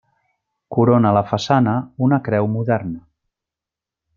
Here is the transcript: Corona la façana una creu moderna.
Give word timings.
Corona 0.75 1.11
la 1.17 1.23
façana 1.33 1.75
una 2.07 2.21
creu 2.29 2.49
moderna. 2.57 3.03